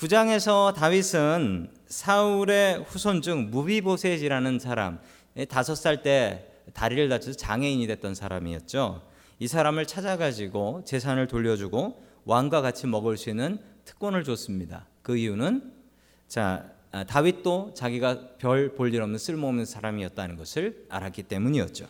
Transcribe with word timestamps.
9장에서 0.00 0.72
다윗은 0.74 1.68
사울의 1.86 2.84
후손 2.88 3.20
중 3.20 3.50
무비보셋이라는 3.50 4.58
사람, 4.58 4.98
다섯 5.50 5.74
살 5.74 6.02
때 6.02 6.46
다리를 6.72 7.10
다쳐서 7.10 7.36
장애인이 7.36 7.86
됐던 7.86 8.14
사람이었죠. 8.14 9.02
이 9.40 9.46
사람을 9.46 9.84
찾아가지고 9.84 10.84
재산을 10.86 11.26
돌려주고 11.26 12.02
왕과 12.24 12.62
같이 12.62 12.86
먹을 12.86 13.18
수 13.18 13.28
있는 13.28 13.58
특권을 13.84 14.24
줬습니다. 14.24 14.86
그 15.02 15.18
이유는 15.18 15.70
자 16.28 16.64
아, 16.92 17.04
다윗도 17.04 17.74
자기가 17.74 18.36
별 18.38 18.74
볼 18.74 18.94
일 18.94 19.02
없는 19.02 19.18
쓸모없는 19.18 19.66
사람이었다는 19.66 20.36
것을 20.36 20.86
알았기 20.88 21.24
때문이었죠. 21.24 21.86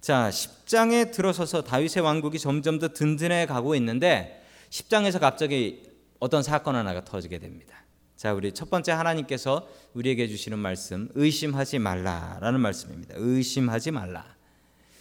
자 0.00 0.30
10장에 0.30 1.12
들어서서 1.12 1.64
다윗의 1.64 2.02
왕국이 2.02 2.38
점점 2.38 2.78
더 2.78 2.88
든든해 2.88 3.44
가고 3.44 3.74
있는데 3.74 4.42
10장에서 4.70 5.20
갑자기 5.20 5.89
어떤 6.20 6.42
사건 6.42 6.76
하나가 6.76 7.04
터지게 7.04 7.38
됩니다. 7.38 7.74
자, 8.14 8.34
우리 8.34 8.52
첫 8.52 8.68
번째 8.68 8.92
하나님께서 8.92 9.66
우리에게 9.94 10.28
주시는 10.28 10.58
말씀, 10.58 11.08
의심하지 11.14 11.78
말라라는 11.78 12.60
말씀입니다. 12.60 13.14
의심하지 13.16 13.90
말라. 13.90 14.36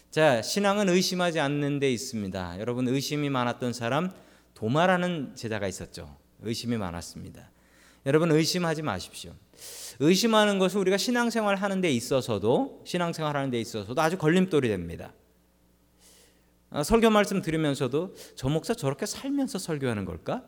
자, 0.09 0.41
신앙은 0.41 0.87
의심하지 0.89 1.39
않는 1.41 1.79
데 1.79 1.91
있습니다. 1.91 2.59
여러분 2.59 2.87
의심이 2.87 3.29
많았던 3.29 3.73
사람 3.73 4.11
도마라는 4.53 5.35
제자가 5.35 5.67
있었죠. 5.67 6.17
의심이 6.41 6.77
많았습니다. 6.77 7.51
여러분 8.05 8.31
의심하지 8.31 8.81
마십시오. 8.81 9.33
의심하는 9.99 10.57
것은 10.57 10.79
우리가 10.79 10.97
신앙생활 10.97 11.57
하는 11.57 11.81
데 11.81 11.91
있어서도 11.91 12.83
신앙생활 12.85 13.35
하는 13.35 13.51
데 13.51 13.59
있어서도 13.59 14.01
아주 14.01 14.17
걸림돌이 14.17 14.69
됩니다. 14.69 15.13
아, 16.69 16.83
설교 16.83 17.09
말씀 17.09 17.41
들으면서도 17.41 18.15
저 18.35 18.47
목사 18.47 18.73
저렇게 18.73 19.05
살면서 19.05 19.59
설교하는 19.59 20.05
걸까? 20.05 20.43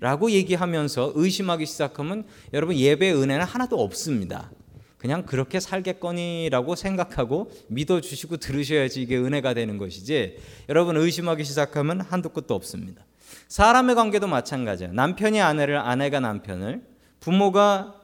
라고 0.00 0.30
얘기하면서 0.30 1.12
의심하기 1.14 1.66
시작하면 1.66 2.24
여러분 2.52 2.76
예배 2.76 3.12
은혜는 3.12 3.44
하나도 3.44 3.80
없습니다. 3.80 4.50
그냥 4.96 5.24
그렇게 5.24 5.60
살겠거니라고 5.60 6.74
생각하고 6.74 7.50
믿어주시고 7.68 8.38
들으셔야지 8.38 9.02
이게 9.02 9.16
은혜가 9.16 9.54
되는 9.54 9.78
것이지 9.78 10.38
여러분 10.68 10.96
의심하기 10.96 11.44
시작하면 11.44 12.00
한도 12.00 12.30
끝도 12.30 12.54
없습니다. 12.54 13.04
사람의 13.48 13.94
관계도 13.94 14.26
마찬가지예요. 14.26 14.92
남편이 14.92 15.40
아내를, 15.40 15.78
아내가 15.78 16.20
남편을, 16.20 16.82
부모가 17.20 17.94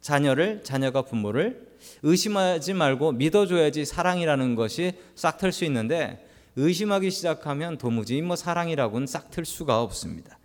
자녀를, 0.00 0.62
자녀가 0.64 1.02
부모를 1.02 1.68
의심하지 2.02 2.74
말고 2.74 3.12
믿어줘야지 3.12 3.84
사랑이라는 3.84 4.54
것이 4.54 4.92
싹 5.14 5.38
틀 5.38 5.52
수 5.52 5.64
있는데 5.64 6.26
의심하기 6.56 7.10
시작하면 7.10 7.78
도무지 7.78 8.20
뭐 8.22 8.36
사랑이라고는 8.36 9.06
싹 9.06 9.30
틀 9.30 9.44
수가 9.44 9.82
없습니다. 9.82 10.37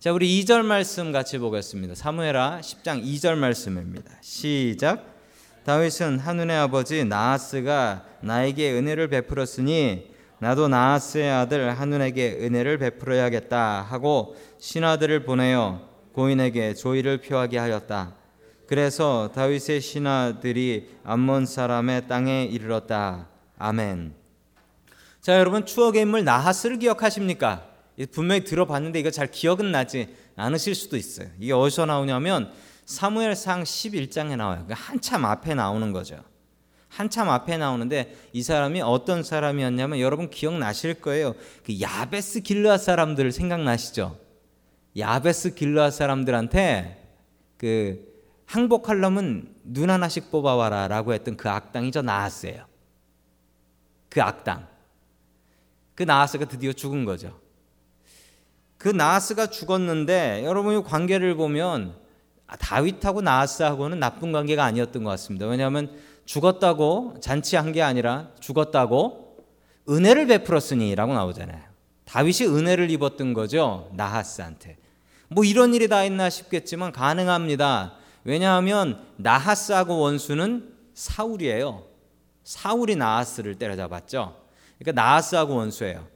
자, 0.00 0.12
우리 0.12 0.40
2절 0.44 0.62
말씀 0.62 1.10
같이 1.10 1.38
보겠습니다. 1.38 1.96
사무엘하 1.96 2.60
10장 2.60 3.02
2절 3.02 3.34
말씀입니다. 3.34 4.12
시작. 4.20 5.04
다윗은 5.64 6.20
한눈의 6.20 6.56
아버지 6.56 7.04
나하스가 7.04 8.04
나에게 8.20 8.78
은혜를 8.78 9.08
베풀었으니 9.08 10.14
나도 10.38 10.68
나하스의 10.68 11.28
아들 11.28 11.76
한눈에게 11.76 12.38
은혜를 12.42 12.78
베풀어야겠다 12.78 13.82
하고 13.82 14.36
신하들을 14.60 15.24
보내어 15.24 15.80
고인에게 16.12 16.74
조의를 16.74 17.20
표하게 17.20 17.58
하였다. 17.58 18.14
그래서 18.68 19.32
다윗의 19.34 19.80
신하들이 19.80 20.90
암몬 21.02 21.46
사람의 21.46 22.06
땅에 22.06 22.44
이르렀다. 22.44 23.26
아멘. 23.58 24.14
자, 25.20 25.36
여러분 25.36 25.66
추억의 25.66 26.02
인물 26.02 26.22
나하스를 26.22 26.78
기억하십니까? 26.78 27.67
분명히 28.06 28.44
들어봤는데 28.44 29.00
이거 29.00 29.10
잘 29.10 29.30
기억은 29.30 29.72
나지 29.72 30.14
않으실 30.36 30.74
수도 30.74 30.96
있어요. 30.96 31.28
이게 31.40 31.52
어디서 31.52 31.86
나오냐면 31.86 32.52
사무엘상 32.84 33.64
11장에 33.64 34.36
나와요. 34.36 34.64
그러니까 34.64 34.74
한참 34.74 35.24
앞에 35.24 35.54
나오는 35.54 35.92
거죠. 35.92 36.22
한참 36.88 37.28
앞에 37.28 37.58
나오는데 37.58 38.16
이 38.32 38.42
사람이 38.42 38.80
어떤 38.80 39.22
사람이었냐면 39.22 40.00
여러분 40.00 40.30
기억나실 40.30 41.00
거예요. 41.00 41.34
그 41.64 41.80
야베스 41.80 42.40
길르앗 42.40 42.80
사람들 42.80 43.30
생각나시죠? 43.30 44.18
야베스 44.96 45.54
길르앗 45.54 45.92
사람들한테 45.92 47.04
그 47.58 48.08
항복하려면 48.46 49.54
눈 49.62 49.90
하나씩 49.90 50.30
뽑아와라라고 50.30 51.12
했던 51.12 51.36
그 51.36 51.50
악당이 51.50 51.92
저 51.92 52.00
나하스예요. 52.00 52.64
그 54.08 54.22
악당. 54.22 54.66
그 55.94 56.04
나하스가 56.04 56.46
드디어 56.46 56.72
죽은 56.72 57.04
거죠. 57.04 57.38
그 58.78 58.88
나하스가 58.88 59.48
죽었는데 59.48 60.42
여러분이 60.44 60.84
관계를 60.84 61.34
보면 61.34 61.94
다윗하고 62.58 63.20
나하스하고는 63.20 63.98
나쁜 63.98 64.32
관계가 64.32 64.64
아니었던 64.64 65.04
것 65.04 65.10
같습니다. 65.10 65.46
왜냐하면 65.46 65.90
죽었다고 66.24 67.16
잔치한 67.20 67.72
게 67.72 67.82
아니라 67.82 68.28
죽었다고 68.40 69.36
은혜를 69.88 70.26
베풀었으니라고 70.28 71.12
나오잖아요. 71.12 71.62
다윗이 72.04 72.48
은혜를 72.48 72.90
입었던 72.90 73.34
거죠 73.34 73.90
나하스한테. 73.94 74.78
뭐 75.28 75.44
이런 75.44 75.74
일이 75.74 75.88
다 75.88 76.04
있나 76.04 76.30
싶겠지만 76.30 76.92
가능합니다. 76.92 77.94
왜냐하면 78.24 79.04
나하스하고 79.16 79.98
원수는 79.98 80.72
사울이에요. 80.94 81.84
사울이 82.44 82.96
나하스를 82.96 83.56
때려잡았죠. 83.56 84.36
그러니까 84.78 85.02
나하스하고 85.02 85.56
원수예요. 85.56 86.06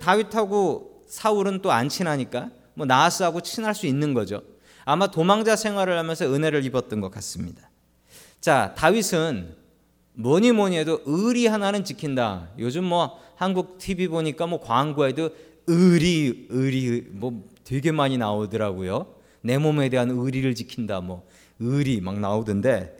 다윗하고 0.00 0.95
사울은 1.08 1.62
또 1.62 1.70
안 1.70 1.88
친하니까 1.88 2.50
뭐 2.74 2.86
나하스하고 2.86 3.40
친할 3.40 3.74
수 3.74 3.86
있는 3.86 4.14
거죠. 4.14 4.42
아마 4.84 5.08
도망자 5.10 5.56
생활을 5.56 5.98
하면서 5.98 6.32
은혜를 6.32 6.64
입었던 6.64 7.00
것 7.00 7.10
같습니다. 7.10 7.70
자, 8.40 8.74
다윗은 8.76 9.54
뭐니 10.14 10.52
뭐니 10.52 10.78
해도 10.78 11.00
의리 11.04 11.46
하나는 11.46 11.84
지킨다. 11.84 12.48
요즘 12.58 12.84
뭐 12.84 13.18
한국 13.36 13.78
TV 13.78 14.08
보니까 14.08 14.46
뭐 14.46 14.60
광고에도 14.60 15.30
의리 15.66 16.46
의리 16.50 17.04
뭐 17.10 17.44
되게 17.64 17.92
많이 17.92 18.16
나오더라고요. 18.16 19.14
내 19.42 19.58
몸에 19.58 19.88
대한 19.88 20.10
의리를 20.10 20.54
지킨다. 20.54 21.00
뭐 21.00 21.26
의리 21.58 22.00
막 22.00 22.18
나오던데 22.20 22.96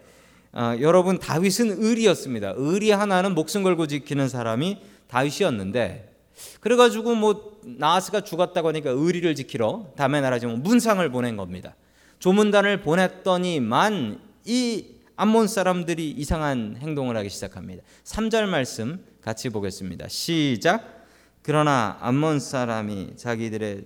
아, 0.53 0.77
여러분 0.81 1.19
다윗은 1.19 1.83
의리였습니다. 1.83 2.55
의리 2.57 2.91
하나는 2.91 3.35
목숨 3.35 3.63
걸고 3.63 3.87
지키는 3.87 4.29
사람이 4.29 4.79
다윗이었는데 5.09 6.16
그래가지고 6.61 7.15
뭐 7.15 7.59
나하스가 7.65 8.21
죽었다고 8.23 8.69
하니까 8.69 8.91
의리를 8.91 9.35
지키러 9.35 9.93
다메 9.97 10.21
나라 10.21 10.39
지금 10.39 10.63
문상을 10.63 11.09
보낸 11.11 11.37
겁니다. 11.37 11.75
조문단을 12.19 12.83
보냈더니만 12.83 14.21
이 14.45 14.87
암몬 15.17 15.49
사람들이 15.49 16.11
이상한 16.11 16.77
행동을 16.79 17.17
하기 17.17 17.31
시작합니다. 17.31 17.83
3절 18.05 18.47
말씀 18.47 19.05
같이 19.23 19.49
보겠습니다. 19.49 20.09
시작. 20.09 21.07
그러나 21.43 21.97
암몬 22.01 22.41
사람이 22.41 23.15
자기들의 23.17 23.85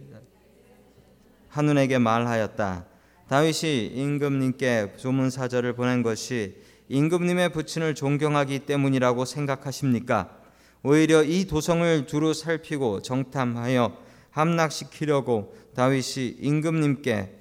한눈에게 1.49 1.99
말하였다. 1.99 2.87
다윗이 3.29 3.93
임금님께 3.95 4.95
조문 4.97 5.31
사절을 5.31 5.75
보낸 5.75 6.03
것이 6.03 6.57
임금님의 6.89 7.53
부친을 7.53 7.95
존경하기 7.95 8.61
때문이라고 8.61 9.25
생각하십니까? 9.25 10.40
오히려 10.83 11.23
이 11.23 11.45
도성을 11.47 12.07
두루 12.07 12.33
살피고 12.33 13.03
정탐하여 13.03 13.97
함락시키려고 14.31 15.55
다윗이 15.75 16.37
임금님께 16.41 17.37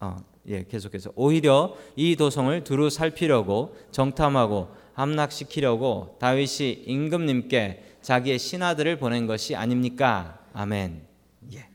어, 0.00 0.16
예, 0.48 0.64
계속해서 0.64 1.12
오히려 1.14 1.76
이 1.96 2.16
도성을 2.16 2.64
두루 2.64 2.90
살피려고 2.90 3.76
정탐하고 3.92 4.68
함락시키려고 4.94 6.16
다윗이 6.20 6.84
임금님께 6.86 7.98
자기의 8.02 8.38
신하들을 8.38 8.98
보낸 8.98 9.26
것이 9.26 9.54
아닙니까? 9.54 10.40
아멘. 10.52 11.02
예. 11.54 11.68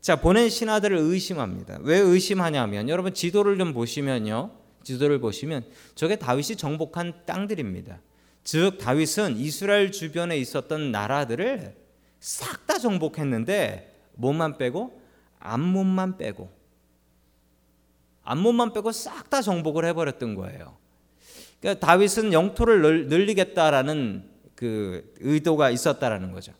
자, 0.00 0.16
보낸 0.16 0.48
신하들을 0.48 0.96
의심합니다. 0.96 1.78
왜 1.82 1.98
의심하냐면 1.98 2.88
여러분 2.88 3.12
지도를 3.12 3.58
좀 3.58 3.74
보시면요. 3.74 4.52
지도를 4.84 5.18
보시면 5.18 5.64
저게 5.96 6.16
다윗이 6.16 6.56
정복한 6.56 7.26
땅들입니다. 7.26 7.98
즉 8.46 8.78
다윗은 8.78 9.38
이스라엘 9.38 9.90
주변에 9.90 10.38
있었던 10.38 10.92
나라들을 10.92 11.74
싹 12.20 12.64
다 12.64 12.78
정복했는데 12.78 13.92
몸만 14.14 14.56
빼고 14.56 15.00
암몬만 15.40 16.16
빼고 16.16 16.48
암몬만 18.22 18.72
빼고 18.72 18.92
싹 18.92 19.30
다 19.30 19.42
정복을 19.42 19.84
해버렸던 19.86 20.36
거예요. 20.36 20.76
그러니까 21.60 21.84
다윗은 21.84 22.32
영토를 22.32 23.08
늘리겠다라는 23.08 24.30
그 24.54 25.12
의도가 25.18 25.70
있었다라는 25.70 26.30
거죠. 26.30 26.52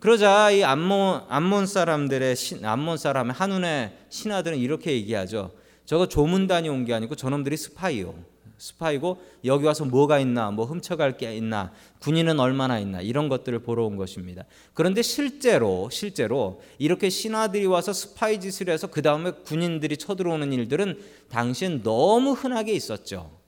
그러자 0.00 0.50
이 0.50 0.62
암몬 0.62 1.24
암몬 1.30 1.66
사람들의 1.66 2.36
신, 2.36 2.62
암몬 2.66 2.98
사람의 2.98 3.32
한눈의 3.32 3.96
신하들은 4.10 4.58
이렇게 4.58 4.92
얘기하죠. 4.92 5.54
저거 5.86 6.06
조문단이 6.06 6.68
온 6.68 6.84
게 6.84 6.92
아니고 6.92 7.14
저놈들이 7.14 7.56
스파이요. 7.56 8.33
스파이고 8.58 9.20
여기 9.44 9.66
와서 9.66 9.84
뭐가 9.84 10.18
있나, 10.18 10.50
뭐 10.50 10.64
훔쳐갈 10.64 11.16
게 11.16 11.36
있나, 11.36 11.72
군인은 12.00 12.40
얼마나 12.40 12.78
있나 12.78 13.00
이런 13.00 13.28
것들을 13.28 13.58
보러 13.60 13.84
온 13.84 13.96
것입니다. 13.96 14.44
그런데 14.72 15.02
실제로 15.02 15.88
실제로 15.90 16.62
이렇게 16.78 17.08
신하들이 17.10 17.66
와서 17.66 17.92
스파이 17.92 18.40
짓을 18.40 18.68
해서 18.68 18.86
그 18.86 19.02
다음에 19.02 19.30
군인들이 19.30 19.96
쳐들어오는 19.96 20.52
일들은 20.52 20.98
당시엔 21.28 21.82
너무 21.82 22.32
흔하게 22.32 22.72
있었죠. 22.72 23.38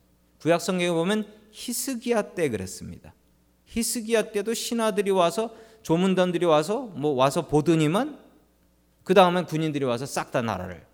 구약 0.41 0.61
성경에 0.61 0.91
보면 0.91 1.27
히스기야 1.53 2.35
때 2.35 2.49
그랬습니다. 2.49 3.15
히스기야 3.67 4.33
때도 4.33 4.55
신하들이 4.55 5.11
와서 5.11 5.55
조문단들이 5.83 6.45
와서 6.47 6.91
뭐 6.95 7.13
와서 7.13 7.47
보더니만 7.47 8.19
그 9.05 9.15
다음엔 9.15 9.47
군인들이 9.47 9.85
와서 9.85 10.05
싹 10.05 10.33
다 10.33 10.43
나라를 10.43 10.85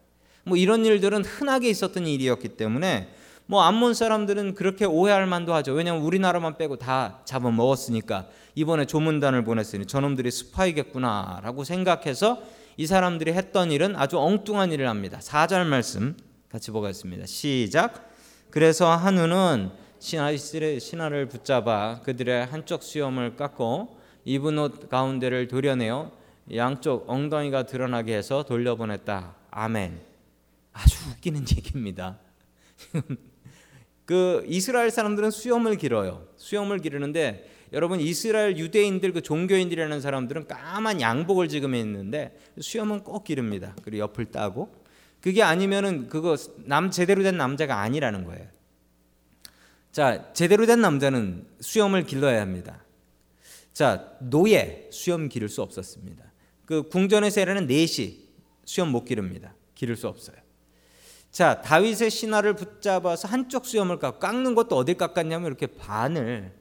뭐 0.45 0.57
이런 0.57 0.85
일들은 0.85 1.25
흔하게 1.25 1.71
있었던 1.71 2.07
일이었기 2.07 2.51
때문에 2.51 3.09
뭐 3.47 3.63
암몬 3.63 3.95
사람들은 3.95 4.55
그렇게 4.55 4.85
오해할 4.85 5.27
만도 5.27 5.53
하죠. 5.55 5.73
왜냐하면 5.73 6.03
우리나라만 6.05 6.57
빼고 6.57 6.77
다 6.77 7.21
잡아먹었으니까 7.25 8.27
이번에 8.55 8.87
조문단을 8.87 9.45
보냈으니 9.45 9.87
저놈들이 9.87 10.31
스파이겠구나라고 10.31 11.65
생각해서 11.65 12.43
이 12.77 12.87
사람들이 12.87 13.33
했던 13.33 13.71
일은 13.71 13.97
아주 13.97 14.19
엉뚱한 14.19 14.73
일을 14.73 14.89
합니다. 14.89 15.19
4절 15.21 15.67
말씀 15.67 16.17
같이 16.51 16.71
보겠습니다. 16.71 17.27
시작. 17.27 18.11
그래서 18.51 18.95
한우는 18.95 19.71
신하이스의 19.99 20.81
신하를 20.81 21.29
붙잡아 21.29 22.01
그들의 22.03 22.47
한쪽 22.47 22.83
수염을 22.83 23.37
깎고 23.37 23.99
입은 24.25 24.59
옷 24.59 24.89
가운데를 24.89 25.49
도려내어 25.49 26.13
양쪽 26.55 27.09
엉덩이가 27.09 27.65
드러나게 27.65 28.17
해서 28.17 28.43
돌려보냈다. 28.43 29.35
아멘. 29.51 30.01
아주 30.73 30.97
웃기는 31.11 31.45
얘기입니다. 31.57 32.19
그 34.05 34.45
이스라엘 34.49 34.91
사람들은 34.91 35.31
수염을 35.31 35.77
길어요. 35.77 36.27
수염을 36.37 36.79
기르는데 36.79 37.49
여러분 37.73 38.01
이스라엘 38.01 38.59
유대인들 38.59 39.13
그 39.13 39.23
종교인들이라는 39.23 40.01
사람들은 40.01 40.47
까만 40.47 41.01
양복을 41.01 41.49
지금 41.49 41.75
했는데 41.75 42.39
수염은 42.61 43.01
꼭 43.01 43.25
기릅니다. 43.25 43.75
그리고 43.83 44.03
옆을 44.03 44.27
따고 44.27 44.75
그게 45.21 45.43
아니면은 45.43 46.09
그거 46.09 46.37
남 46.65 46.91
제대로 46.91 47.23
된 47.23 47.37
남자가 47.37 47.81
아니라는 47.81 48.25
거예요. 48.25 48.47
자, 49.93 50.33
제대로 50.33 50.67
된 50.67 50.81
남자는 50.81 51.47
수염을 51.61 52.05
길러야 52.05 52.41
합니다. 52.41 52.85
자, 53.73 54.17
노예 54.21 54.89
수염 54.91 55.29
기를 55.29 55.49
수 55.49 55.63
없었습니다. 55.63 56.25
그 56.67 56.89
궁전의 56.89 57.31
세례는 57.31 57.67
넷이 57.67 58.29
수염 58.65 58.91
못 58.91 59.05
기릅니다. 59.05 59.55
기를 59.75 59.97
수 59.97 60.09
없어요. 60.09 60.37
자, 61.33 61.63
다윗의 61.63 62.11
신하를 62.11 62.55
붙잡아서 62.55 63.27
한쪽 63.27 63.65
수염을 63.65 63.99
깎 63.99 64.21
깎는 64.21 64.55
것도 64.55 64.77
어딜 64.77 64.97
깎았냐면 64.99 65.47
이렇게 65.47 65.67
반을 65.67 66.53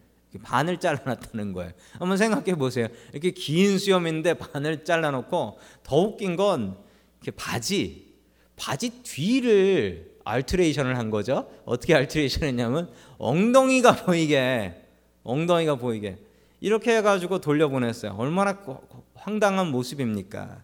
반을 0.44 0.80
잘라놨다는 0.80 1.52
거예요. 1.52 1.74
한번 2.00 2.16
생각해 2.16 2.56
보세요. 2.56 2.88
이렇게 3.12 3.32
긴 3.32 3.78
수염인데 3.78 4.36
반을 4.36 4.86
잘라놓고 4.86 5.60
더 5.84 5.98
웃긴 5.98 6.38
건 6.38 6.78
이렇게 7.22 7.36
바지 7.36 8.14
바지 8.56 9.04
뒤를 9.04 10.10
알트레이션을 10.24 10.98
한 10.98 11.10
거죠. 11.10 11.52
어떻게 11.66 11.94
알트레이션 11.94 12.44
했냐면 12.44 12.90
엉덩이가 13.18 14.06
보이게 14.06 14.88
엉덩이가 15.24 15.76
보이게 15.76 16.18
이렇게 16.62 16.96
해가지고 16.96 17.40
돌려보냈어요. 17.40 18.16
얼마나 18.18 18.58
황당한 19.16 19.68
모습입니까? 19.68 20.64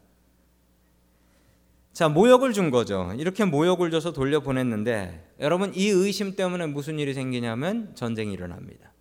자, 1.97 2.09
모욕을 2.09 2.53
준 2.53 2.69
거죠. 2.69 3.11
이렇게 3.17 3.43
모욕을 3.43 3.89
줘서 3.89 4.13
돌려보냈는데 4.13 5.33
여러분 5.39 5.73
이 5.73 5.87
의심 5.87 6.35
때문에 6.35 6.67
무슨 6.67 6.99
일이 6.99 7.15
생기냐면 7.15 7.95
전쟁이 7.95 8.33
일어납니다. 8.33 8.93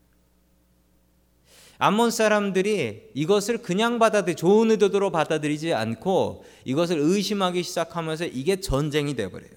암몬 1.77 2.11
사람들이 2.11 3.11
이것을 3.13 3.59
그냥 3.59 3.99
받아들이 3.99 4.35
좋은 4.35 4.71
의도로 4.71 5.11
받아들이지 5.11 5.75
않고 5.75 6.47
이것을 6.65 6.97
의심하기 6.99 7.63
시작하면서 7.65 8.29
이게 8.29 8.61
전쟁이 8.61 9.15
돼 9.15 9.31
버려요. 9.31 9.51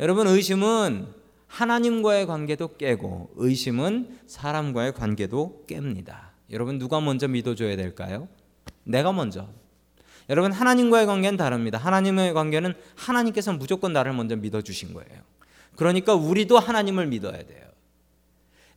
여러분 0.00 0.26
의심은 0.26 1.06
하나님과의 1.46 2.26
관계도 2.26 2.76
깨고 2.76 3.34
의심은 3.36 4.18
사람과의 4.26 4.94
관계도 4.94 5.66
깹니다. 5.68 6.30
여러분 6.50 6.80
누가 6.80 7.00
먼저 7.00 7.28
믿어 7.28 7.54
줘야 7.54 7.76
될까요? 7.76 8.26
내가 8.82 9.12
먼저. 9.12 9.61
여러분 10.28 10.52
하나님과의 10.52 11.06
관계는 11.06 11.36
다릅니다. 11.36 11.78
하나님의 11.78 12.34
관계는 12.34 12.74
하나님께서 12.96 13.52
무조건 13.52 13.92
나를 13.92 14.12
먼저 14.12 14.36
믿어 14.36 14.62
주신 14.62 14.94
거예요. 14.94 15.20
그러니까 15.76 16.14
우리도 16.14 16.58
하나님을 16.58 17.06
믿어야 17.06 17.42
돼요. 17.42 17.72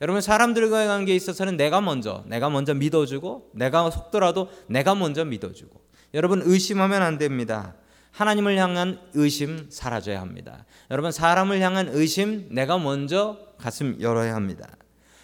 여러분 0.01 0.21
사람들과의 0.21 0.87
관계에 0.87 1.15
있어서는 1.15 1.55
내가 1.55 1.81
먼저 1.81 2.23
내가 2.27 2.49
먼저 2.49 2.73
믿어 2.73 3.05
주고 3.05 3.49
내가 3.53 3.89
속더라도 3.89 4.49
내가 4.67 4.95
먼저 4.95 5.23
믿어 5.23 5.53
주고 5.53 5.81
여러분 6.13 6.41
의심하면 6.43 7.01
안 7.01 7.17
됩니다. 7.17 7.75
하나님을 8.11 8.57
향한 8.57 8.99
의심 9.13 9.67
사라져야 9.69 10.21
합니다. 10.21 10.65
여러분 10.89 11.11
사람을 11.11 11.59
향한 11.61 11.89
의심 11.89 12.47
내가 12.49 12.77
먼저 12.77 13.37
가슴 13.57 13.99
열어야 14.01 14.35
합니다. 14.35 14.69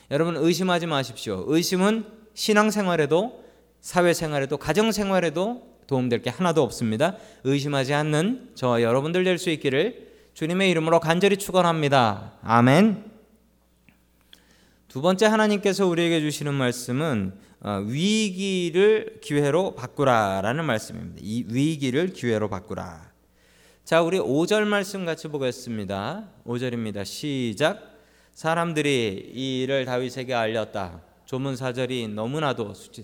여러분 0.10 0.36
의심하지 0.36 0.88
마십시오. 0.88 1.46
의심은 1.48 2.06
신앙생활에도 2.34 3.44
사회생활에도 3.80 4.58
가정생활에도 4.58 5.71
도움될 5.92 6.22
게 6.22 6.30
하나도 6.30 6.64
없습니다. 6.64 7.18
의심하지 7.44 7.94
않는 7.94 8.52
저와 8.56 8.82
여러분들 8.82 9.26
될 9.26 9.38
수 9.38 9.50
있기를 9.50 10.10
주님의 10.34 10.72
이름으로 10.72 11.00
간절히 11.02 11.36
축원합니다. 11.36 12.34
아멘. 12.42 13.12
두 14.88 15.02
번째 15.02 15.26
하나님께서 15.26 15.86
우리에게 15.88 16.22
주시는 16.22 16.54
말씀은 16.54 17.34
어, 17.64 17.84
위기를 17.86 19.20
기회로 19.22 19.76
바꾸라라는 19.76 20.66
말씀입니다. 20.66 21.20
이 21.22 21.46
위기를 21.48 22.14
기회로 22.14 22.50
바꾸라. 22.50 23.12
자, 23.84 24.02
우리 24.02 24.18
5절 24.18 24.64
말씀 24.64 25.06
같이 25.06 25.28
보겠습니다. 25.28 26.30
5절입니다. 26.46 27.04
시작. 27.06 27.98
사람들이 28.34 29.32
이 29.34 29.62
일을 29.64 29.86
다윗에게 29.86 30.34
알렸다. 30.34 31.02
조문 31.26 31.56
사절이 31.56 32.08
너무나도 32.08 32.74
수치. 32.74 33.04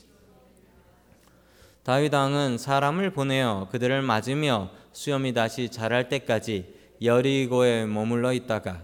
다윗 1.88 2.14
왕은 2.14 2.58
사람을 2.58 3.12
보내어 3.12 3.70
그들을 3.72 4.02
맞으며 4.02 4.72
수염이 4.92 5.34
다시 5.34 5.70
자랄 5.70 6.10
때까지 6.10 6.76
여리고에 7.02 7.86
머물러 7.86 8.34
있다가 8.34 8.82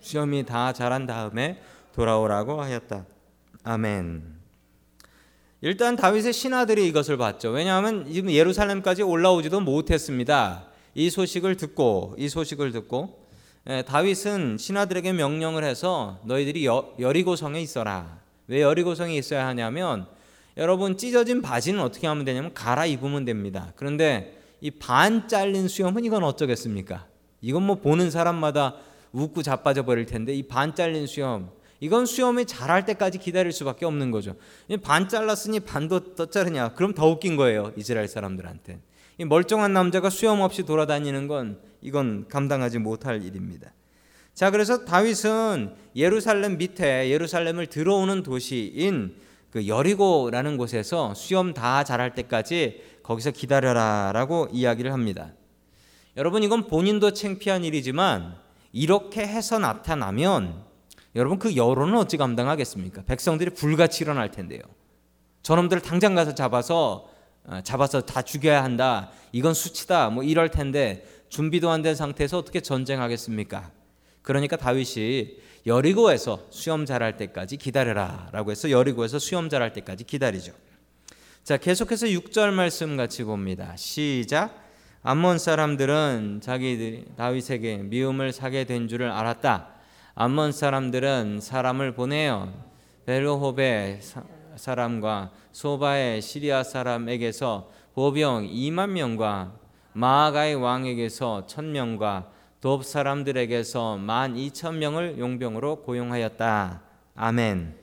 수염이 0.00 0.44
다 0.44 0.74
자란 0.74 1.06
다음에 1.06 1.62
돌아오라고 1.94 2.60
하였다. 2.60 3.06
아멘. 3.62 4.24
일단 5.62 5.96
다윗의 5.96 6.34
신하들이 6.34 6.86
이것을 6.88 7.16
봤죠. 7.16 7.48
왜냐하면 7.48 8.12
지금 8.12 8.30
예루살렘까지 8.30 9.02
올라오지도 9.02 9.60
못했습니다. 9.60 10.66
이 10.94 11.08
소식을 11.08 11.56
듣고 11.56 12.14
이 12.18 12.28
소식을 12.28 12.72
듣고 12.72 13.26
예, 13.70 13.80
다윗은 13.86 14.58
신하들에게 14.58 15.14
명령을 15.14 15.64
해서 15.64 16.20
너희들이 16.24 16.66
여, 16.66 16.92
여리고성에 17.00 17.58
있어라. 17.62 18.18
왜 18.48 18.60
여리고성에 18.60 19.16
있어야 19.16 19.46
하냐면 19.46 20.06
여러분 20.56 20.96
찢어진 20.96 21.42
바지는 21.42 21.80
어떻게 21.80 22.06
하면 22.06 22.24
되냐면 22.24 22.54
갈아입으면 22.54 23.24
됩니다. 23.24 23.72
그런데 23.76 24.38
이 24.60 24.70
반 24.70 25.28
잘린 25.28 25.68
수염은 25.68 26.04
이건 26.04 26.24
어쩌겠습니까? 26.24 27.06
이건 27.40 27.64
뭐 27.64 27.76
보는 27.76 28.10
사람마다 28.10 28.76
웃고 29.12 29.42
자빠져 29.42 29.84
버릴 29.84 30.06
텐데 30.06 30.32
이 30.34 30.42
반 30.46 30.74
잘린 30.74 31.06
수염 31.06 31.50
이건 31.80 32.06
수염이 32.06 32.46
자랄 32.46 32.86
때까지 32.86 33.18
기다릴 33.18 33.52
수밖에 33.52 33.84
없는 33.84 34.10
거죠. 34.10 34.36
반 34.82 35.08
잘랐으니 35.08 35.60
반도 35.60 36.14
더 36.14 36.26
자르냐? 36.26 36.74
그럼 36.74 36.94
더 36.94 37.08
웃긴 37.08 37.36
거예요 37.36 37.72
이스라엘 37.76 38.08
사람들한테. 38.08 38.80
이 39.18 39.24
멀쩡한 39.24 39.72
남자가 39.72 40.08
수염 40.08 40.40
없이 40.40 40.62
돌아다니는 40.64 41.28
건 41.28 41.58
이건 41.82 42.26
감당하지 42.28 42.78
못할 42.78 43.22
일입니다. 43.22 43.72
자, 44.32 44.50
그래서 44.50 44.84
다윗은 44.84 45.74
예루살렘 45.94 46.56
밑에 46.58 47.10
예루살렘을 47.10 47.66
들어오는 47.66 48.22
도시인 48.24 49.14
그 49.54 49.68
여리고라는 49.68 50.56
곳에서 50.56 51.14
수염 51.14 51.54
다 51.54 51.84
자랄 51.84 52.12
때까지 52.16 52.82
거기서 53.04 53.30
기다려라라고 53.30 54.48
이야기를 54.50 54.92
합니다. 54.92 55.30
여러분 56.16 56.42
이건 56.42 56.66
본인도 56.66 57.12
창피한 57.12 57.62
일이지만 57.62 58.34
이렇게 58.72 59.24
해서 59.24 59.60
나타나면 59.60 60.64
여러분 61.14 61.38
그 61.38 61.54
여론은 61.54 61.96
어찌 61.96 62.16
감당하겠습니까? 62.16 63.02
백성들이 63.04 63.50
불같이 63.50 64.02
일어날 64.02 64.32
텐데요. 64.32 64.58
저놈들 65.44 65.82
당장 65.82 66.16
가서 66.16 66.34
잡아서 66.34 67.08
어, 67.44 67.60
잡아서 67.62 68.00
다 68.00 68.22
죽여야 68.22 68.64
한다. 68.64 69.12
이건 69.30 69.54
수치다. 69.54 70.10
뭐 70.10 70.24
이럴 70.24 70.48
텐데 70.50 71.06
준비도 71.28 71.70
안 71.70 71.82
된 71.82 71.94
상태에서 71.94 72.38
어떻게 72.38 72.60
전쟁하겠습니까? 72.60 73.70
그러니까 74.22 74.56
다윗이 74.56 75.36
여리고에서 75.66 76.46
수염 76.50 76.84
자랄 76.84 77.16
때까지 77.16 77.56
기다려라라고 77.56 78.50
해서 78.50 78.70
여리고에서 78.70 79.18
수염 79.18 79.48
자랄 79.48 79.72
때까지 79.72 80.04
기다리죠. 80.04 80.52
자, 81.42 81.56
계속해서 81.56 82.06
6절 82.06 82.52
말씀 82.52 82.96
같이 82.96 83.24
봅니다. 83.24 83.74
시작. 83.76 84.62
암몬 85.02 85.38
사람들은 85.38 86.40
자기들이 86.42 87.04
다윗에게 87.16 87.78
미움을 87.78 88.32
사게 88.32 88.64
된 88.64 88.88
줄을 88.88 89.10
알았다. 89.10 89.68
암몬 90.14 90.52
사람들은 90.52 91.40
사람을 91.40 91.92
보내어 91.92 92.52
베르홉의 93.04 94.00
사람과 94.56 95.32
소바의 95.52 96.22
시리아 96.22 96.62
사람에게서 96.62 97.70
보병 97.94 98.48
2만 98.48 98.90
명과 98.90 99.52
마아가의 99.92 100.54
왕에게서 100.54 101.46
1000명과 101.48 102.26
돕 102.64 102.82
사람들에게서 102.82 103.98
1만 104.00 104.36
2천 104.36 104.76
명을 104.76 105.18
용병으로 105.18 105.82
고용하였다. 105.82 106.80
아멘. 107.14 107.76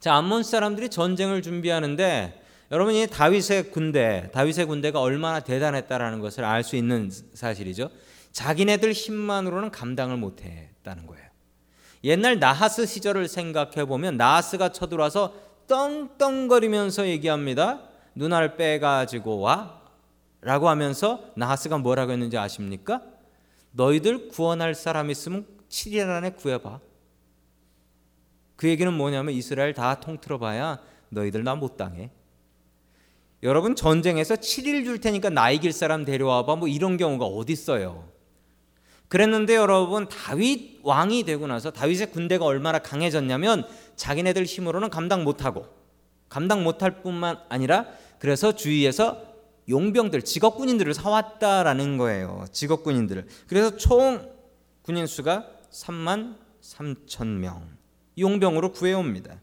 자, 0.00 0.14
암몬 0.14 0.44
사람들이 0.44 0.88
전쟁을 0.88 1.42
준비하는데 1.42 2.42
여러분이 2.72 3.08
다윗의 3.08 3.72
군대, 3.72 4.30
다윗의 4.32 4.64
군대가 4.64 5.02
얼마나 5.02 5.40
대단했다라는 5.40 6.20
것을 6.20 6.42
알 6.42 6.64
수 6.64 6.76
있는 6.76 7.10
사실이죠. 7.34 7.90
자기네들 8.32 8.92
힘만으로는 8.92 9.70
감당을 9.70 10.16
못했다는 10.16 11.06
거예요. 11.06 11.26
옛날 12.02 12.38
나하스 12.38 12.86
시절을 12.86 13.28
생각해 13.28 13.84
보면 13.84 14.16
나하스가 14.16 14.70
쳐들어와서 14.70 15.34
떵떵거리면서 15.66 17.08
얘기합니다. 17.08 17.82
눈알 18.14 18.56
빼가지고 18.56 19.40
와라고 19.40 20.70
하면서 20.70 21.24
나하스가 21.36 21.76
뭐라고 21.76 22.12
했는지 22.12 22.38
아십니까? 22.38 23.02
너희들 23.76 24.28
구원할 24.28 24.74
사람 24.74 25.10
있으면 25.10 25.46
7일 25.68 26.08
안에 26.08 26.30
구해봐. 26.30 26.80
그 28.56 28.68
얘기는 28.68 28.90
뭐냐면 28.92 29.34
이스라엘 29.34 29.74
다 29.74 30.00
통틀어봐야 30.00 30.80
너희들 31.10 31.44
나 31.44 31.54
못 31.54 31.76
당해. 31.76 32.10
여러분 33.42 33.76
전쟁에서 33.76 34.36
7일 34.36 34.84
줄 34.84 34.98
테니까 34.98 35.28
나 35.28 35.50
이길 35.50 35.72
사람 35.72 36.04
데려와봐 36.06 36.56
뭐 36.56 36.68
이런 36.68 36.96
경우가 36.96 37.26
어디 37.26 37.52
있어요? 37.52 38.08
그랬는데 39.08 39.54
여러분 39.54 40.08
다윗 40.08 40.80
왕이 40.82 41.24
되고 41.24 41.46
나서 41.46 41.70
다윗의 41.70 42.10
군대가 42.10 42.46
얼마나 42.46 42.78
강해졌냐면 42.78 43.64
자기네들 43.94 44.44
힘으로는 44.44 44.88
감당 44.88 45.22
못하고 45.22 45.66
감당 46.30 46.64
못할 46.64 47.02
뿐만 47.02 47.38
아니라 47.50 47.86
그래서 48.18 48.52
주위에서 48.52 49.35
용병들 49.68 50.22
직업 50.22 50.56
군인들을 50.56 50.94
사왔다라는 50.94 51.98
거예요. 51.98 52.44
직업 52.52 52.82
군인들을. 52.82 53.26
그래서 53.48 53.76
총 53.76 54.30
군인 54.82 55.06
수가 55.06 55.46
3만 55.72 56.36
3천 56.62 57.26
명 57.26 57.76
용병으로 58.18 58.72
구해옵니다. 58.72 59.40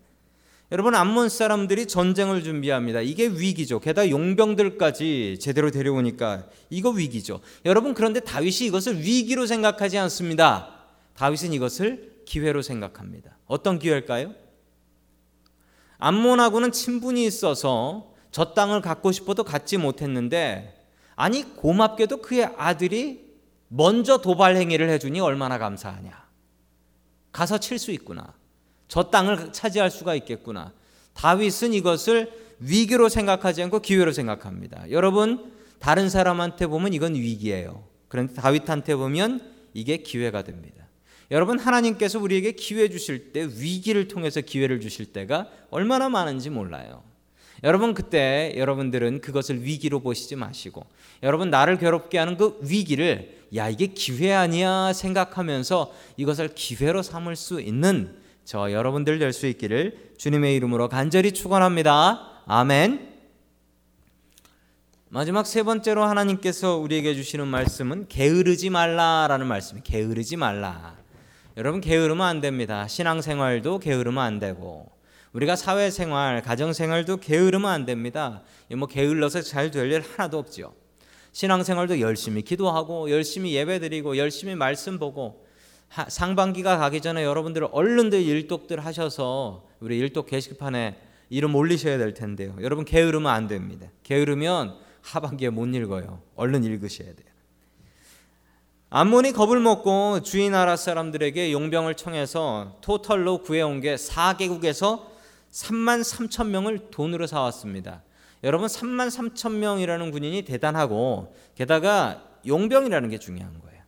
여러분 0.71 0.95
암몬 0.95 1.29
사람들이 1.29 1.85
전쟁을 1.85 2.43
준비합니다. 2.43 3.01
이게 3.01 3.27
위기죠. 3.27 3.79
게다가 3.79 4.09
용병들까지 4.09 5.37
제대로 5.39 5.69
데려오니까 5.69 6.47
이거 6.69 6.89
위기죠. 6.89 7.41
여러분 7.65 7.93
그런데 7.93 8.19
다윗이 8.21 8.67
이것을 8.67 8.99
위기로 8.99 9.45
생각하지 9.45 9.99
않습니다. 9.99 10.85
다윗은 11.15 11.53
이것을 11.53 12.23
기회로 12.25 12.63
생각합니다. 12.63 13.37
어떤 13.45 13.77
기회일까요? 13.77 14.33
암몬하고는 15.99 16.71
친분이 16.71 17.23
있어서 17.25 18.12
저 18.33 18.53
땅을 18.55 18.81
갖고 18.81 19.11
싶어도 19.11 19.43
갖지 19.43 19.77
못했는데 19.77 20.75
아니 21.15 21.43
고맙게도 21.55 22.23
그의 22.23 22.49
아들이 22.57 23.23
먼저 23.67 24.17
도발 24.17 24.55
행위를 24.55 24.89
해주니 24.89 25.19
얼마나 25.19 25.59
감사하냐. 25.59 26.11
가서 27.31 27.59
칠 27.59 27.77
수 27.77 27.91
있구나. 27.91 28.33
저 28.87 29.03
땅을 29.03 29.53
차지할 29.53 29.91
수가 29.91 30.15
있겠구나. 30.15 30.73
다윗은 31.13 31.73
이것을 31.73 32.33
위기로 32.57 33.07
생각하지 33.07 33.61
않고 33.63 33.79
기회로 33.81 34.11
생각합니다. 34.11 34.89
여러분 34.89 35.53
다른 35.77 36.09
사람한테 36.09 36.65
보면 36.65 36.93
이건 36.93 37.13
위기예요. 37.13 37.87
그런데 38.07 38.33
다윗한테 38.33 38.95
보면 38.95 39.41
이게 39.75 39.97
기회가 39.97 40.41
됩니다. 40.41 40.87
여러분 41.29 41.59
하나님께서 41.59 42.19
우리에게 42.19 42.53
기회 42.53 42.89
주실 42.89 43.31
때 43.31 43.43
위기를 43.43 44.07
통해서 44.07 44.41
기회를 44.41 44.81
주실 44.81 45.13
때가 45.13 45.49
얼마나 45.69 46.09
많은지 46.09 46.49
몰라요. 46.49 47.12
여러분 47.63 47.93
그때 47.93 48.53
여러분들은 48.57 49.21
그것을 49.21 49.63
위기로 49.63 50.01
보시지 50.01 50.35
마시고 50.35 50.85
여러분 51.23 51.49
나를 51.49 51.77
괴롭게 51.77 52.17
하는 52.17 52.35
그 52.35 52.59
위기를 52.61 53.43
야 53.55 53.69
이게 53.69 53.87
기회 53.87 54.33
아니야 54.33 54.91
생각하면서 54.93 55.93
이것을 56.17 56.49
기회로 56.55 57.01
삼을 57.03 57.35
수 57.35 57.61
있는 57.61 58.15
저 58.43 58.71
여러분들 58.71 59.19
될 59.19 59.31
수 59.31 59.47
있기를 59.47 60.13
주님의 60.17 60.55
이름으로 60.55 60.89
간절히 60.89 61.31
축원합니다. 61.31 62.41
아멘. 62.45 63.13
마지막 65.09 65.45
세 65.45 65.63
번째로 65.63 66.03
하나님께서 66.03 66.77
우리에게 66.77 67.13
주시는 67.13 67.47
말씀은 67.47 68.07
게으르지 68.09 68.69
말라라는 68.71 69.47
말씀이 69.47 69.81
게으르지 69.83 70.37
말라. 70.37 70.97
여러분 71.55 71.81
게으르면 71.81 72.25
안 72.25 72.41
됩니다. 72.41 72.87
신앙생활도 72.87 73.79
게으르면 73.79 74.21
안 74.21 74.39
되고 74.39 74.92
우리가 75.33 75.55
사회생활, 75.55 76.41
가정생활도 76.43 77.17
게으르면 77.17 77.69
안 77.69 77.85
됩니다. 77.85 78.43
뭐 78.75 78.87
게을러서 78.87 79.41
잘 79.41 79.71
될 79.71 79.91
일 79.91 80.01
하나도 80.01 80.37
없죠. 80.37 80.73
신앙생활도 81.31 81.99
열심히 81.99 82.43
기도하고 82.43 83.09
열심히 83.09 83.55
예배드리고 83.55 84.17
열심히 84.17 84.53
말씀 84.55 84.99
보고 84.99 85.43
상반기가 86.07 86.77
가기 86.77 87.01
전에 87.01 87.23
여러분들 87.23 87.67
얼른들 87.71 88.21
일독들 88.21 88.85
하셔서 88.85 89.65
우리 89.79 89.97
일독 89.97 90.27
게시판에 90.27 90.95
이름 91.29 91.55
올리셔야 91.55 91.97
될 91.97 92.13
텐데요. 92.13 92.55
여러분 92.61 92.85
게으르면 92.85 93.31
안 93.31 93.47
됩니다. 93.47 93.87
게으르면 94.03 94.75
하반기에 95.01 95.49
못 95.49 95.65
읽어요. 95.65 96.21
얼른 96.35 96.63
읽으셔야 96.63 97.07
돼요. 97.07 97.27
암몬이 98.91 99.31
겁을 99.31 99.59
먹고 99.59 100.21
주인 100.21 100.51
나라 100.51 100.75
사람들에게 100.75 101.51
용병을 101.51 101.95
청해서 101.95 102.77
토털로 102.81 103.39
구해온 103.39 103.81
게 103.81 103.95
4개국에서 103.95 105.12
3만 105.53 106.01
3천 106.01 106.47
명을 106.47 106.89
돈으로 106.89 107.27
사왔습니다. 107.27 108.03
여러분 108.43 108.67
3만 108.67 109.07
3천 109.09 109.53
명이라는 109.53 110.11
군인이 110.11 110.41
대단하고 110.41 111.33
게다가 111.55 112.23
용병이라는 112.45 113.09
게 113.09 113.19
중요한 113.19 113.59
거예요. 113.61 113.81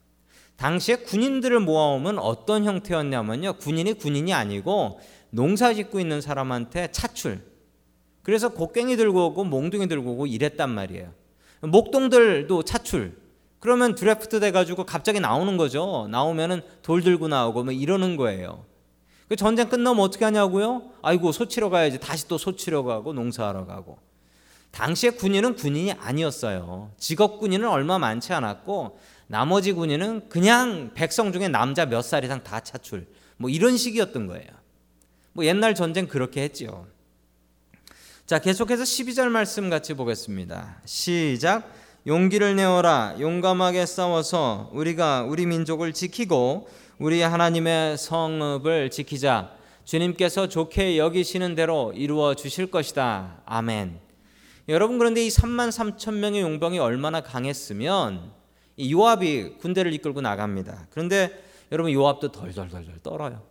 당시에 0.55 0.97
군인들을 0.97 1.59
모아오면 1.59 2.19
어떤 2.19 2.63
형태였냐면요. 2.63 3.53
군인이 3.57 3.93
군인이 3.93 4.33
아니고 4.33 4.99
농사 5.31 5.73
짓고 5.73 5.99
있는 5.99 6.21
사람한테 6.21 6.91
차출. 6.91 7.41
그래서 8.21 8.49
곡괭이 8.49 8.95
들고 8.95 9.27
오고 9.27 9.43
몽둥이 9.43 9.87
들고 9.87 10.13
오고 10.13 10.27
이랬단 10.27 10.69
말이에요. 10.69 11.11
목동들도 11.61 12.63
차출. 12.63 13.17
그러면 13.59 13.95
드래프트 13.95 14.39
돼가지고 14.39 14.85
갑자기 14.85 15.19
나오는 15.19 15.57
거죠. 15.57 16.07
나오면은 16.11 16.61
돌 16.81 17.01
들고 17.01 17.27
나오고 17.27 17.63
뭐 17.63 17.73
이러는 17.73 18.15
거예요. 18.15 18.65
그 19.27 19.35
전쟁 19.35 19.69
끝나면 19.69 20.03
어떻게 20.03 20.23
하냐고요? 20.25 20.83
아이고 21.01 21.31
소치러 21.31 21.69
가야지. 21.69 21.99
다시 21.99 22.27
또 22.27 22.37
소치러 22.37 22.83
가고 22.83 23.13
농사하러 23.13 23.65
가고. 23.65 23.97
당시에 24.71 25.11
군인은 25.11 25.55
군인이 25.55 25.93
아니었어요. 25.93 26.91
직업 26.97 27.39
군인은 27.39 27.67
얼마 27.67 27.97
많지 27.97 28.33
않았고 28.33 28.99
나머지 29.27 29.71
군인은 29.73 30.29
그냥 30.29 30.91
백성 30.93 31.31
중에 31.31 31.47
남자 31.47 31.85
몇 31.85 32.01
살 32.01 32.23
이상 32.23 32.43
다 32.43 32.59
차출. 32.59 33.07
뭐 33.37 33.49
이런 33.49 33.77
식이었던 33.77 34.27
거예요. 34.27 34.47
뭐 35.33 35.45
옛날 35.45 35.73
전쟁 35.75 36.07
그렇게 36.07 36.41
했죠. 36.43 36.87
자, 38.25 38.39
계속해서 38.39 38.83
12절 38.83 39.29
말씀 39.29 39.69
같이 39.69 39.93
보겠습니다. 39.93 40.81
시작. 40.85 41.71
용기를 42.07 42.55
내어라. 42.55 43.15
용감하게 43.19 43.85
싸워서 43.85 44.69
우리가 44.73 45.23
우리 45.23 45.45
민족을 45.45 45.93
지키고 45.93 46.67
우리 46.97 47.21
하나님의 47.21 47.97
성읍을 47.97 48.89
지키자. 48.89 49.51
주님께서 49.83 50.47
좋게 50.47 50.97
여기시는 50.97 51.53
대로 51.55 51.91
이루어 51.93 52.35
주실 52.35 52.71
것이다. 52.71 53.41
아멘. 53.45 53.99
여러분 54.69 54.97
그런데 54.97 55.25
이 55.25 55.27
3만 55.27 55.71
3천 55.71 56.13
명의 56.13 56.41
용병이 56.41 56.79
얼마나 56.79 57.19
강했으면 57.19 58.31
요압이 58.79 59.57
군대를 59.59 59.91
이끌고 59.91 60.21
나갑니다. 60.21 60.87
그런데 60.89 61.37
여러분 61.73 61.91
요압도 61.91 62.31
덜덜덜덜 62.31 62.99
떨어요. 63.03 63.41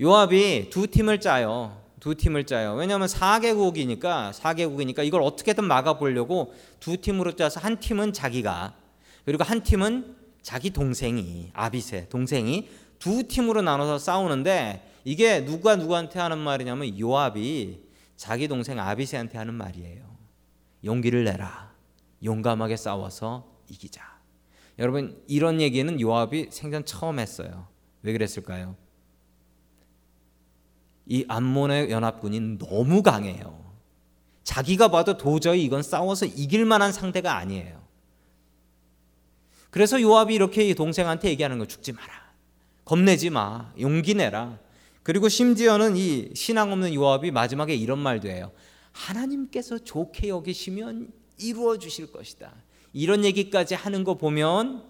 요압이 0.00 0.70
두 0.70 0.86
팀을 0.86 1.20
짜요. 1.20 1.82
두 2.00 2.14
팀을 2.14 2.44
짜요. 2.44 2.74
왜냐하면 2.74 3.06
4개국이니까 3.06 4.32
4개국이니까 4.32 5.04
이걸 5.04 5.20
어떻게든 5.20 5.62
막아보려고 5.62 6.54
두 6.80 6.96
팀으로 6.96 7.32
짜서 7.32 7.60
한 7.60 7.78
팀은 7.78 8.14
자기가 8.14 8.74
그리고 9.26 9.44
한 9.44 9.62
팀은 9.62 10.25
자기 10.46 10.70
동생이 10.70 11.50
아비세 11.54 12.08
동생이 12.08 12.68
두 13.00 13.26
팀으로 13.26 13.62
나눠서 13.62 13.98
싸우는데 13.98 15.00
이게 15.02 15.44
누가 15.44 15.74
누구한테 15.74 16.20
하는 16.20 16.38
말이냐면 16.38 16.96
요압이 16.96 17.80
자기 18.14 18.46
동생 18.46 18.78
아비세한테 18.78 19.38
하는 19.38 19.54
말이에요. 19.54 20.04
용기를 20.84 21.24
내라. 21.24 21.74
용감하게 22.22 22.76
싸워서 22.76 23.56
이기자. 23.68 24.00
여러분 24.78 25.20
이런 25.26 25.60
얘기는 25.60 26.00
요압이 26.00 26.50
생전 26.52 26.84
처음 26.84 27.18
했어요. 27.18 27.66
왜 28.02 28.12
그랬을까요? 28.12 28.76
이 31.06 31.24
암몬의 31.26 31.90
연합군이 31.90 32.58
너무 32.58 33.02
강해요. 33.02 33.74
자기가 34.44 34.92
봐도 34.92 35.16
도저히 35.16 35.64
이건 35.64 35.82
싸워서 35.82 36.26
이길 36.26 36.66
만한 36.66 36.92
상대가 36.92 37.36
아니에요. 37.36 37.85
그래서 39.76 40.00
요압이 40.00 40.34
이렇게 40.34 40.72
동생한테 40.72 41.28
얘기하는 41.28 41.58
거 41.58 41.66
죽지 41.66 41.92
마라. 41.92 42.08
겁내지 42.86 43.28
마. 43.28 43.74
용기 43.78 44.14
내라. 44.14 44.58
그리고 45.02 45.28
심지어는 45.28 45.98
이 45.98 46.30
신앙 46.34 46.72
없는 46.72 46.94
요압이 46.94 47.30
마지막에 47.30 47.74
이런 47.74 47.98
말도 47.98 48.26
해요. 48.26 48.52
하나님께서 48.92 49.76
좋게 49.76 50.30
여기시면 50.30 51.12
이루어 51.40 51.78
주실 51.78 52.10
것이다. 52.10 52.54
이런 52.94 53.22
얘기까지 53.26 53.74
하는 53.74 54.02
거 54.02 54.14
보면 54.14 54.82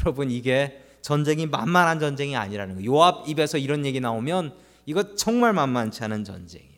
여러분 0.00 0.30
이게 0.30 0.84
전쟁이 1.00 1.46
만만한 1.46 1.98
전쟁이 1.98 2.36
아니라는 2.36 2.74
거예요. 2.74 2.92
요압 2.92 3.30
입에서 3.30 3.56
이런 3.56 3.86
얘기 3.86 4.00
나오면 4.00 4.54
이거 4.84 5.14
정말 5.14 5.54
만만치 5.54 6.04
않은 6.04 6.24
전쟁이에요. 6.24 6.72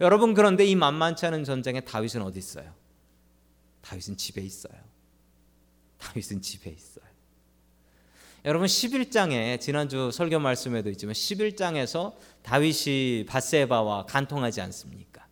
여러분 0.00 0.34
그런데 0.34 0.66
이 0.66 0.74
만만치 0.74 1.24
않은 1.26 1.44
전쟁에 1.44 1.82
다윗은 1.82 2.22
어디 2.22 2.40
있어요? 2.40 2.74
다윗은 3.82 4.16
집에 4.16 4.42
있어요. 4.42 4.74
다윗은 6.06 6.42
집에 6.42 6.70
있어요. 6.70 7.04
여러분 8.44 8.66
11장에 8.68 9.60
지난주 9.60 10.10
설교 10.12 10.38
말씀에도 10.38 10.88
있지만 10.90 11.14
11장에서 11.14 12.12
다윗이 12.42 13.26
바세바와 13.26 14.06
간통하지 14.06 14.60
않습니까? 14.60 15.26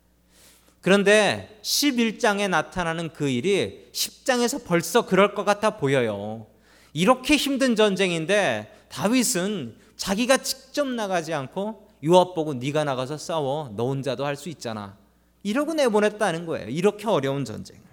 그런데 0.81 1.57
11장에 1.61 2.49
나타나는 2.49 3.13
그 3.13 3.29
일이 3.29 3.89
10장에서 3.93 4.65
벌써 4.65 5.05
그럴 5.05 5.33
것 5.33 5.45
같아 5.45 5.77
보여요. 5.77 6.45
이렇게 6.93 7.37
힘든 7.37 7.75
전쟁인데 7.75 8.85
다윗은 8.89 9.77
자기가 9.95 10.37
직접 10.37 10.87
나가지 10.87 11.33
않고 11.33 11.87
요압 12.03 12.35
보고 12.35 12.53
네가 12.53 12.83
나가서 12.83 13.17
싸워. 13.17 13.73
너 13.75 13.87
혼자도 13.87 14.25
할 14.25 14.35
수 14.35 14.49
있잖아. 14.49 14.97
이러고 15.41 15.73
내보냈다는 15.73 16.45
거예요. 16.45 16.67
이렇게 16.69 17.07
어려운 17.07 17.45
전쟁을. 17.45 17.84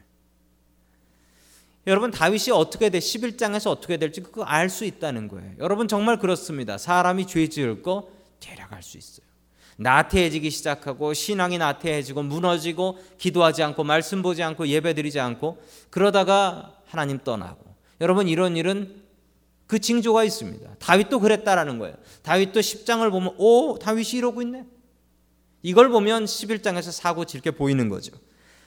여러분 1.87 2.11
다윗이 2.11 2.51
어떻게 2.53 2.91
돼 2.91 2.99
11장에서 2.99 3.71
어떻게 3.71 3.97
될지 3.97 4.21
그거 4.21 4.45
알 4.45 4.69
수 4.69 4.85
있다는 4.85 5.29
거예요. 5.29 5.53
여러분 5.59 5.89
정말 5.89 6.19
그렇습니다. 6.19 6.79
사람이 6.79 7.27
죄 7.27 7.49
지을 7.49 7.83
거 7.83 8.09
대략 8.41 8.73
알 8.73 8.83
수 8.83 8.99
있어요. 8.99 9.27
나태해지기 9.77 10.51
시작하고 10.51 11.13
신앙이 11.15 11.59
나태해지고 11.59 12.23
무너지고 12.23 12.99
기도하지 13.19 13.63
않고 13.63 13.85
말씀 13.85 14.23
보지 14.23 14.43
않고 14.43 14.69
예배드리지 14.69 15.19
않고 15.19 15.61
그러다가 15.91 16.79
하나님 16.87 17.19
떠나고 17.19 17.65
여러분 18.01 18.29
이런 18.29 18.57
일은 18.57 19.03
그 19.67 19.79
징조가 19.79 20.25
있습니다. 20.25 20.77
다윗도 20.79 21.21
그랬다라는 21.21 21.79
거예요. 21.79 21.97
다윗도 22.23 22.61
10장을 22.61 23.11
보면 23.11 23.35
오 23.39 23.79
다윗이 23.79 24.11
이러고 24.19 24.43
있네. 24.43 24.67
이걸 25.63 25.89
보면 25.89 26.27
11장에서 26.27 26.93
사고 26.93 27.25
칠게 27.25 27.53
보이는 27.53 27.89
거죠. 27.89 28.13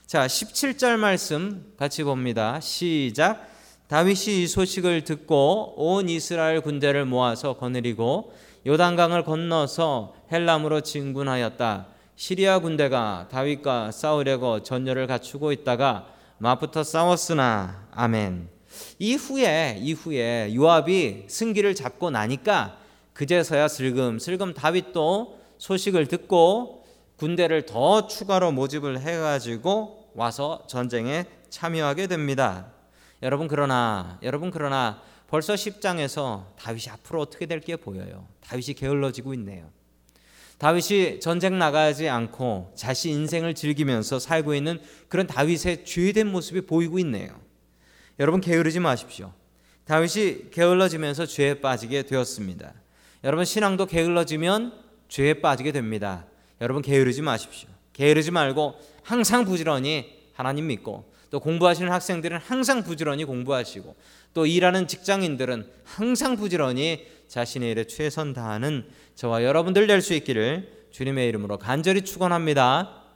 자, 0.06 0.28
17절 0.28 0.98
말씀 0.98 1.74
같이 1.78 2.04
봅니다. 2.04 2.60
시작. 2.60 3.50
다윗이 3.88 4.44
이 4.44 4.48
소식을 4.48 5.04
듣고 5.04 5.74
온 5.78 6.10
이스라엘 6.10 6.62
군대를 6.62 7.06
모아서 7.06 7.54
거느리고 7.58 8.32
요단강을 8.68 9.24
건너서 9.24 10.14
헬람으로 10.32 10.82
진군하였다. 10.82 11.88
시리아 12.16 12.60
군대가 12.60 13.28
다윗과 13.32 13.90
싸우려고 13.90 14.62
전열을 14.62 15.08
갖추고 15.08 15.52
있다가 15.52 16.06
맞부터 16.38 16.84
싸웠으나 16.84 17.88
아멘. 17.90 18.48
이후에 19.00 19.80
이후에 19.82 20.54
요압이 20.54 21.24
승기를 21.28 21.74
잡고 21.74 22.12
나니까 22.12 22.78
그제서야 23.14 23.68
슬금 23.68 24.20
슬금 24.20 24.54
다윗도 24.54 25.40
소식을 25.58 26.06
듣고 26.06 26.85
군대를 27.17 27.65
더 27.65 28.07
추가로 28.07 28.51
모집을 28.51 29.00
해가지고 29.00 30.12
와서 30.15 30.65
전쟁에 30.67 31.25
참여하게 31.50 32.07
됩니다. 32.07 32.67
여러분 33.24 33.48
그러나 33.48 34.19
여러분 34.22 34.51
그러나 34.51 35.01
벌써 35.27 35.53
10장에서 35.53 36.45
다윗이 36.57 36.89
앞으로 36.91 37.22
어떻게 37.22 37.45
될 37.45 37.60
게 37.62 37.75
보여요. 37.75 38.27
다윗이 38.41 38.75
게을러지고 38.75 39.34
있네요. 39.36 39.69
다윗이 40.57 41.19
전쟁 41.19 41.57
나가지 41.57 42.07
않고 42.07 42.72
자신 42.75 43.13
인생을 43.13 43.55
즐기면서 43.55 44.19
살고 44.19 44.53
있는 44.53 44.79
그런 45.10 45.27
다윗의 45.27 45.86
죄된 45.86 46.27
모습이 46.27 46.62
보이고 46.62 47.00
있네요. 47.00 47.29
여러분 48.19 48.39
게으르지 48.39 48.79
마십시오. 48.79 49.34
다윗이 49.86 50.51
게을러지면서 50.51 51.25
죄에 51.25 51.60
빠지게 51.60 52.03
되었습니다. 52.03 52.74
여러분 53.24 53.43
신앙도 53.43 53.86
게을러지면 53.88 54.74
죄에 55.10 55.36
빠지게 55.36 55.71
됩니다. 55.71 56.25
여러분 56.62 56.82
게으르지 56.82 57.22
마십시오. 57.22 57.70
게으르지 57.94 58.32
말고 58.32 58.76
항상 59.04 59.46
부지런히 59.46 60.13
하나님 60.34 60.68
믿고 60.68 61.12
또 61.30 61.39
공부하시는 61.39 61.91
학생들은 61.91 62.38
항상 62.38 62.84
부지런히 62.84 63.26
공부하시고 63.26 63.96
또 64.34 64.46
일하는 64.46 64.88
직장인들은 64.88 65.70
항상 65.84 66.36
부지런히 66.36 67.08
자신의 67.28 67.72
일에 67.72 67.84
최선 67.86 68.34
다하는 68.34 68.88
저와 69.15 69.44
여러분들 69.44 69.88
될 69.88 70.02
수 70.02 70.13
있기를 70.13 70.88
주님의 70.91 71.28
이름으로 71.30 71.58
간절히 71.58 72.04
축원합니다. 72.04 73.05